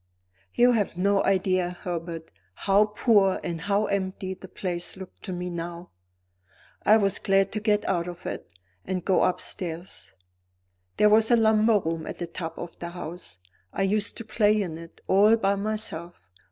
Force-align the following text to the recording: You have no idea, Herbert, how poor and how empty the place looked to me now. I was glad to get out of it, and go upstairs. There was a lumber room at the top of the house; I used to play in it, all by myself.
You 0.55 0.71
have 0.71 0.97
no 0.97 1.23
idea, 1.23 1.77
Herbert, 1.83 2.31
how 2.55 2.85
poor 2.85 3.39
and 3.43 3.61
how 3.61 3.85
empty 3.85 4.33
the 4.33 4.47
place 4.47 4.97
looked 4.97 5.21
to 5.25 5.31
me 5.31 5.51
now. 5.51 5.91
I 6.83 6.97
was 6.97 7.19
glad 7.19 7.51
to 7.51 7.59
get 7.59 7.87
out 7.87 8.07
of 8.07 8.25
it, 8.25 8.49
and 8.83 9.05
go 9.05 9.23
upstairs. 9.23 10.11
There 10.97 11.09
was 11.09 11.29
a 11.29 11.35
lumber 11.35 11.77
room 11.77 12.07
at 12.07 12.17
the 12.17 12.25
top 12.25 12.57
of 12.57 12.79
the 12.79 12.89
house; 12.89 13.37
I 13.71 13.83
used 13.83 14.17
to 14.17 14.25
play 14.25 14.59
in 14.59 14.79
it, 14.79 15.01
all 15.05 15.35
by 15.35 15.53
myself. 15.53 16.15